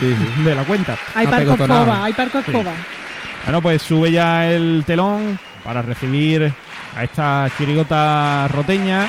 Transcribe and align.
de 0.00 0.54
la 0.54 0.64
cuenta. 0.64 0.96
Hay 1.14 1.26
parco 1.26 1.52
escoba, 1.52 2.04
hay 2.04 2.12
parco 2.12 2.38
escoba. 2.38 2.72
Bueno, 3.44 3.62
pues 3.62 3.82
sube 3.82 4.10
ya 4.12 4.50
el 4.50 4.84
telón 4.86 5.38
para 5.64 5.82
recibir 5.82 6.52
a 6.96 7.04
esta 7.04 7.48
chirigota 7.56 8.48
roteña. 8.48 9.08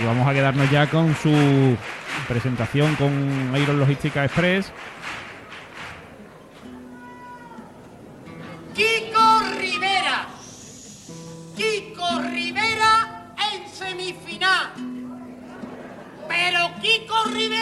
Y 0.00 0.06
vamos 0.06 0.26
a 0.26 0.32
quedarnos 0.32 0.70
ya 0.70 0.88
con 0.88 1.14
su 1.16 1.76
presentación 2.26 2.94
con 2.96 3.52
Iron 3.56 3.78
Logística 3.78 4.24
Express. 4.24 4.72
Kiko 8.74 9.42
Rivera. 9.58 10.26
Kiko 11.56 12.20
Rivera 12.30 13.34
en 13.52 13.68
semifinal. 13.70 14.72
Pero 16.28 16.70
Kiko 16.80 17.24
Rivera, 17.32 17.61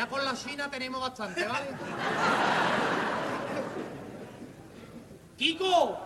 Ya 0.00 0.08
con 0.08 0.24
la 0.24 0.34
China 0.34 0.70
tenemos 0.70 0.98
bastante, 0.98 1.44
¿vale? 1.46 1.66
Kiko, 5.36 5.98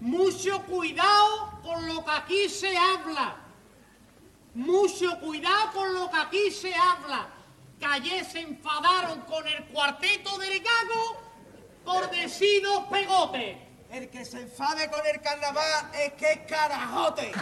mucho 0.00 0.60
cuidado 0.64 1.58
con 1.62 1.88
lo 1.88 2.04
que 2.04 2.10
aquí 2.10 2.48
se 2.50 2.76
habla. 2.76 3.36
Mucho 4.52 5.18
cuidado 5.20 5.72
con 5.72 5.94
lo 5.94 6.10
que 6.10 6.18
aquí 6.18 6.50
se 6.50 6.74
habla. 6.74 7.28
Que 7.78 8.24
se 8.24 8.40
enfadaron 8.40 9.22
con 9.22 9.48
el 9.48 9.64
cuarteto 9.68 10.36
del 10.36 10.60
gago 10.60 11.22
por 11.82 12.10
decir 12.10 12.62
dos 12.62 12.88
pegotes. 12.88 13.56
El 13.90 14.10
que 14.10 14.22
se 14.26 14.42
enfade 14.42 14.90
con 14.90 15.00
el 15.06 15.18
carnaval 15.22 15.90
es 15.94 16.12
que 16.12 16.30
es 16.30 16.40
carajote. 16.40 17.32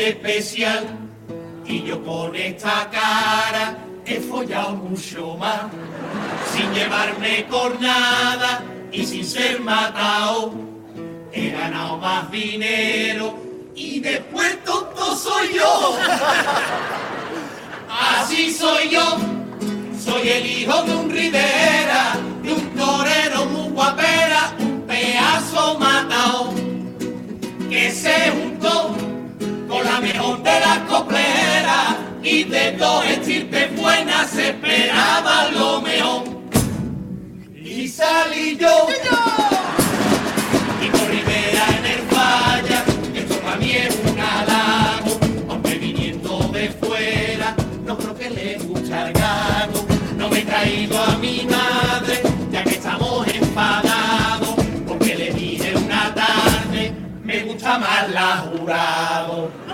Especial. 0.00 0.86
Y 1.66 1.82
yo 1.84 2.02
con 2.04 2.34
esta 2.34 2.88
cara 2.90 3.78
he 4.04 4.20
follado 4.20 4.72
mucho 4.72 5.36
más. 5.36 5.62
Sin 6.52 6.72
llevarme 6.72 7.46
cornada 7.48 8.62
y 8.90 9.04
sin 9.04 9.24
ser 9.24 9.60
matado. 9.60 10.52
He 11.32 11.50
ganado 11.50 11.96
más 11.98 12.30
dinero 12.30 13.38
y 13.74 14.00
después 14.00 14.62
tonto 14.64 15.16
soy 15.16 15.54
yo. 15.54 15.96
Así 17.88 18.52
soy 18.52 18.90
yo. 18.90 19.18
Soy 20.02 20.28
el 20.28 20.46
hijo 20.46 20.82
de 20.82 20.96
un 20.96 21.10
Rivera, 21.10 22.16
de 22.42 22.52
un 22.52 22.70
torero 22.74 23.29
de 32.50 32.72
dos 32.72 33.04
estirpes 33.06 33.76
buenas 33.76 34.36
esperaba 34.36 35.48
lo 35.52 35.80
mejor. 35.80 36.24
Y 37.54 37.86
salí 37.88 38.56
yo. 38.56 38.88
Por 40.90 41.08
Rivera 41.08 41.64
en 41.78 41.86
el 41.86 42.00
falla, 42.08 42.84
esto 43.14 43.36
para 43.40 43.56
mí 43.56 43.70
es 43.70 43.96
un 44.04 44.18
halago, 44.18 45.20
aunque 45.48 45.74
viniendo 45.76 46.38
de 46.52 46.70
fuera, 46.70 47.54
no 47.86 47.96
creo 47.96 48.14
que 48.16 48.30
le 48.30 48.58
guste 48.58 48.94
al 48.94 49.12
gago. 49.12 49.86
No 50.16 50.28
me 50.28 50.40
he 50.40 50.42
traído 50.42 51.00
a 51.00 51.16
mi 51.18 51.46
madre, 51.48 52.22
ya 52.50 52.64
que 52.64 52.70
estamos 52.70 53.26
enfadados, 53.28 54.54
porque 54.88 55.14
le 55.14 55.30
dije 55.32 55.76
una 55.76 56.12
tarde, 56.12 56.92
me 57.22 57.44
gusta 57.44 57.78
más 57.78 58.10
la 58.10 58.36
jurado. 58.38 59.69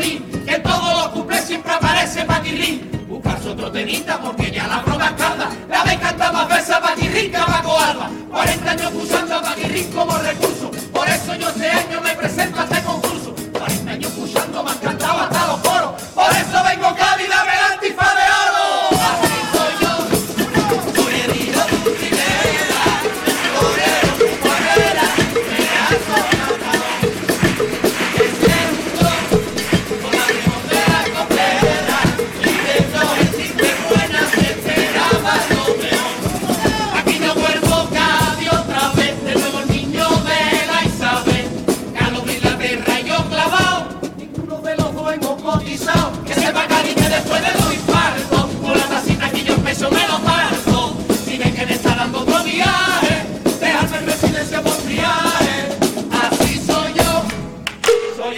Que 0.00 0.58
todos 0.60 0.94
los 0.94 1.08
cumples 1.08 1.44
siempre 1.44 1.72
aparece 1.72 2.24
Paquirrín. 2.24 3.06
Buscarse 3.08 3.50
otro 3.50 3.70
tenista 3.70 4.18
porque 4.18 4.50
ya 4.50 4.66
la 4.66 4.80
broma 4.80 5.14
calda. 5.14 5.50
La 5.68 5.84
vez 5.84 5.98
canta 5.98 6.32
más 6.32 6.48
veces 6.48 6.70
a 6.70 6.80
Paquirrín 6.80 7.30
que 7.30 7.36
Alba. 7.36 8.10
40 8.30 8.70
años 8.70 8.92
usando 8.94 9.36
a 9.36 9.42
Paquirrín 9.42 9.92
como 9.92 10.16
recurso. 10.16 10.70
Por 10.92 11.08
eso 11.08 11.34
yo 11.34 11.48
este 11.48 11.70
año 11.70 12.00
me 12.00 12.14
presento 12.14 12.49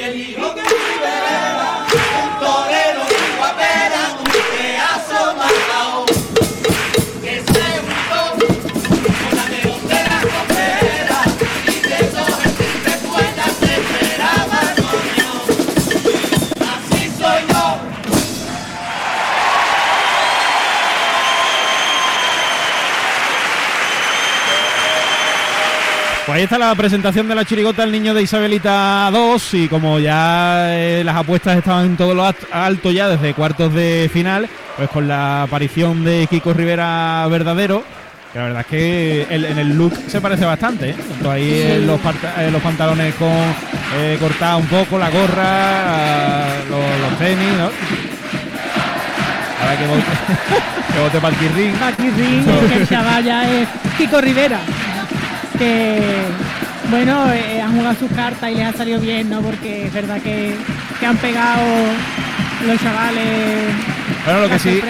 Delhi, 0.02 0.34
Pues 26.24 26.36
ahí 26.36 26.44
está 26.44 26.56
la 26.56 26.72
presentación 26.76 27.26
de 27.26 27.34
la 27.34 27.44
chirigota 27.44 27.82
El 27.82 27.90
Niño 27.90 28.14
de 28.14 28.22
Isabelita 28.22 29.10
2 29.10 29.54
y 29.54 29.69
como 29.69 29.98
ya 29.98 30.72
eh, 30.72 31.02
las 31.04 31.16
apuestas 31.16 31.58
estaban 31.58 31.86
en 31.86 31.96
todo 31.96 32.14
lo 32.14 32.24
alto 32.52 32.92
ya 32.92 33.08
desde 33.08 33.34
cuartos 33.34 33.74
de 33.74 34.08
final, 34.12 34.48
pues 34.76 34.88
con 34.90 35.08
la 35.08 35.42
aparición 35.42 36.04
de 36.04 36.28
Kiko 36.30 36.54
Rivera 36.54 37.26
verdadero, 37.28 37.82
que 38.32 38.38
la 38.38 38.44
verdad 38.44 38.60
es 38.60 38.66
que 38.69 39.26
en 39.30 39.58
el 39.58 39.76
look 39.76 39.94
se 40.06 40.20
parece 40.20 40.44
bastante, 40.44 40.90
¿eh? 40.90 40.96
ahí 41.28 41.84
los, 41.84 41.98
los, 42.52 42.62
pantalones 42.62 43.16
con 43.16 43.28
eh, 43.96 44.16
cortado 44.20 44.58
un 44.58 44.66
poco, 44.66 44.98
la 45.00 45.10
gorra, 45.10 46.46
los, 46.70 47.18
tenis, 47.18 47.52
¿no? 47.58 47.68
Ahora 49.60 49.76
que 49.76 49.86
vote, 49.88 50.02
que 50.94 51.00
vote 51.00 51.18
para 51.18 51.34
el 51.34 51.40
Kirrin. 51.40 51.75
Para 51.75 51.90
el 51.90 52.68
que 52.68 52.76
el 52.76 52.88
chaval 52.88 53.25
ya 53.25 53.50
es 53.50 53.68
Kiko 53.98 54.20
Rivera 54.20 54.60
que 55.62 56.23
bueno, 56.91 57.32
eh, 57.32 57.61
han 57.61 57.76
jugado 57.76 57.94
sus 57.94 58.11
cartas 58.12 58.50
y 58.50 58.55
les 58.55 58.67
ha 58.67 58.73
salido 58.73 59.00
bien, 59.00 59.31
¿no? 59.31 59.41
Porque 59.41 59.87
es 59.87 59.93
verdad 59.93 60.20
que, 60.20 60.55
han 61.06 61.17
pegado 61.17 61.62
los 62.67 62.81
chavales. 62.81 63.75
Bueno, 64.24 64.40
lo 64.42 64.48
que 64.48 64.58
sí. 64.58 64.80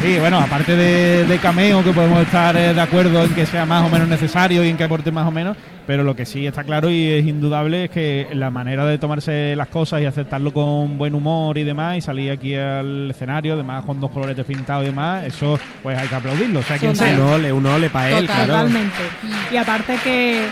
Sí, 0.00 0.18
bueno, 0.20 0.38
aparte 0.38 0.76
de, 0.76 1.38
cameo, 1.38 1.82
que 1.82 1.92
podemos 1.92 2.20
estar 2.20 2.56
eh, 2.56 2.72
de 2.72 2.80
acuerdo 2.80 3.24
en 3.24 3.34
que 3.34 3.44
sea 3.44 3.66
más 3.66 3.84
o 3.84 3.88
menos 3.88 4.08
necesario 4.08 4.64
y 4.64 4.68
en 4.68 4.76
que 4.76 4.84
aporte 4.84 5.10
más 5.10 5.26
o 5.26 5.32
menos, 5.32 5.56
pero 5.84 6.04
lo 6.04 6.14
que 6.14 6.24
sí 6.24 6.46
está 6.46 6.62
claro 6.62 6.88
y 6.88 7.08
es 7.08 7.26
indudable 7.26 7.84
es 7.84 7.90
que 7.90 8.28
la 8.34 8.50
manera 8.50 8.86
de 8.86 8.98
tomarse 8.98 9.56
las 9.56 9.68
cosas 9.68 10.00
y 10.00 10.04
aceptarlo 10.04 10.52
con 10.52 10.96
buen 10.96 11.14
humor 11.14 11.58
y 11.58 11.64
demás, 11.64 11.96
y 11.96 12.00
salir 12.02 12.30
aquí 12.30 12.54
al 12.54 13.10
escenario, 13.10 13.54
además 13.54 13.84
con 13.84 14.00
dos 14.00 14.12
colores 14.12 14.36
pintados 14.44 14.84
y 14.84 14.88
demás, 14.88 15.24
eso 15.24 15.58
pues 15.82 15.98
hay 15.98 16.06
que 16.06 16.14
aplaudirlo. 16.14 16.60
O 16.60 16.62
sea, 16.62 16.78
quien 16.78 16.94
sea. 16.94 17.18
Un 17.52 17.66
ole, 17.66 17.90
para 17.90 18.10
él, 18.10 18.26
claro. 18.26 18.46
Totalmente. 18.46 19.02
Y 19.50 19.56
aparte 19.56 19.96
que 20.04 20.46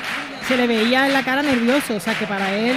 se 0.47 0.57
le 0.57 0.67
veía 0.67 1.07
en 1.07 1.13
la 1.13 1.25
cara 1.25 1.43
nervioso, 1.43 1.97
o 1.97 2.01
sea 2.01 2.15
que 2.15 2.27
para 2.27 2.55
él 2.55 2.77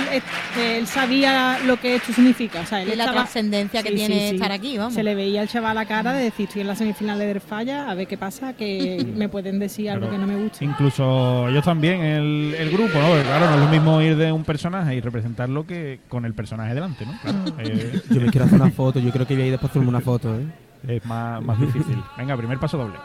él 0.59 0.87
sabía 0.87 1.59
lo 1.65 1.79
que 1.79 1.95
esto 1.95 2.13
significa, 2.13 2.61
o 2.61 2.65
sea, 2.65 2.81
él 2.81 2.89
y 2.93 2.95
la 2.95 3.11
trascendencia 3.11 3.83
que 3.83 3.91
tiene 3.91 4.29
estar 4.31 4.51
aquí, 4.51 4.77
vamos. 4.77 4.93
Se 4.93 5.03
le 5.03 5.15
veía 5.15 5.41
al 5.41 5.47
chaval 5.47 5.71
a 5.71 5.73
la 5.81 5.85
cara 5.85 6.13
de 6.13 6.23
decir, 6.23 6.47
estoy 6.47 6.61
en 6.61 6.67
la 6.67 6.75
semifinal 6.75 7.19
de 7.19 7.27
Der 7.27 7.41
Falla, 7.41 7.89
a 7.89 7.93
ver 7.93 8.07
qué 8.07 8.17
pasa, 8.17 8.53
que 8.53 9.05
me 9.15 9.29
pueden 9.29 9.59
decir 9.59 9.89
algo 9.89 10.09
que 10.09 10.17
no 10.17 10.25
me 10.25 10.35
gusta. 10.35 10.63
Incluso 10.63 11.47
ellos 11.47 11.63
también, 11.63 12.01
el, 12.01 12.55
el 12.57 12.69
grupo, 12.71 12.99
¿no? 12.99 13.21
claro, 13.23 13.47
no 13.47 13.55
es 13.55 13.61
lo 13.61 13.67
mismo 13.67 14.01
ir 14.01 14.15
de 14.15 14.31
un 14.31 14.43
personaje 14.43 14.95
y 14.95 15.01
representarlo 15.01 15.65
que 15.65 15.99
con 16.07 16.25
el 16.25 16.33
personaje 16.33 16.73
delante, 16.73 17.05
¿no? 17.05 17.13
Eh, 17.59 18.01
yo 18.09 18.21
me 18.21 18.29
quiero 18.29 18.45
hacer 18.45 18.61
una 18.61 18.71
foto, 18.71 18.99
yo 18.99 19.11
creo 19.11 19.27
que 19.27 19.33
voy 19.33 19.43
a 19.43 19.45
ir 19.47 19.51
después 19.51 19.69
hacerme 19.71 19.89
una 19.89 19.99
foto, 19.99 20.33
¿eh? 20.39 20.45
Es 20.87 21.05
más, 21.05 21.43
más 21.43 21.59
difícil. 21.59 22.01
Venga, 22.17 22.37
primer 22.37 22.57
paso 22.57 22.77
doble. 22.77 22.95